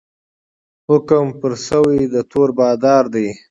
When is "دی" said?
3.13-3.27